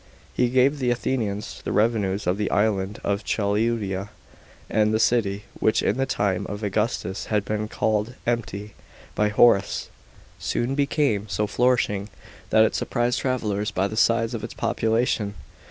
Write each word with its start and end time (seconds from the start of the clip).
He 0.33 0.49
gave 0.49 0.79
the 0.79 0.89
Athenians 0.89 1.61
the 1.63 1.71
revenues 1.71 2.25
of 2.25 2.39
the 2.39 2.49
island 2.49 2.99
of 3.03 3.23
Cephaleuia; 3.23 4.09
and 4.67 4.91
the 4.91 4.99
city, 4.99 5.43
which 5.59 5.83
in 5.83 5.97
the 5.97 6.07
time 6.07 6.47
of 6.47 6.63
Augustus 6.63 7.25
had 7.27 7.45
been 7.45 7.67
called" 7.67 8.15
empty" 8.25 8.73
by 9.13 9.29
Horace, 9.29 9.89
soon 10.39 10.73
became 10.73 11.29
so 11.29 11.45
flourishing 11.45 12.09
that 12.49 12.63
it 12.63 12.73
surprised 12.73 13.19
travellers 13.19 13.69
by 13.69 13.87
the 13.87 13.95
size 13.95 14.33
of 14.33 14.43
its 14.43 14.55
population. 14.55 15.35